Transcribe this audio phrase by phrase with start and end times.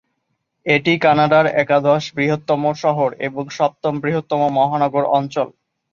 [0.65, 5.47] এটি কানাডার একাদশ বৃহত্তম শহর এবং সপ্তম বৃহত্তম মহানগর অঞ্চল।